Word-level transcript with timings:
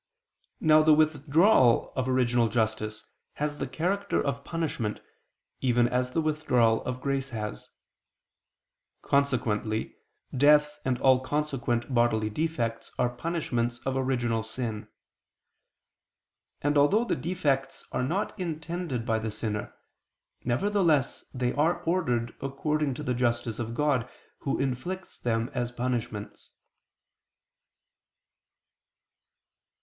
Now 0.59 0.81
the 0.81 0.95
withdrawal 0.95 1.93
of 1.95 2.09
original 2.09 2.49
justice 2.49 3.07
has 3.33 3.59
the 3.59 3.67
character 3.67 4.19
of 4.19 4.43
punishment, 4.43 4.99
even 5.59 5.87
as 5.87 6.09
the 6.13 6.21
withdrawal 6.23 6.83
of 6.85 6.99
grace 7.01 7.29
has. 7.29 7.69
Consequently, 9.03 9.93
death 10.35 10.79
and 10.83 10.99
all 11.01 11.19
consequent 11.19 11.93
bodily 11.93 12.31
defects 12.31 12.91
are 12.97 13.09
punishments 13.11 13.77
of 13.85 13.95
original 13.95 14.41
sin. 14.41 14.87
And 16.63 16.79
although 16.79 17.05
the 17.05 17.15
defects 17.15 17.85
are 17.91 18.01
not 18.03 18.33
intended 18.39 19.05
by 19.05 19.19
the 19.19 19.29
sinner, 19.29 19.71
nevertheless 20.43 21.25
they 21.31 21.53
are 21.53 21.83
ordered 21.83 22.33
according 22.41 22.95
to 22.95 23.03
the 23.03 23.13
justice 23.13 23.59
of 23.59 23.75
God 23.75 24.09
Who 24.39 24.57
inflicts 24.59 25.19
them 25.19 25.51
as 25.53 25.71
punishments. 25.71 26.49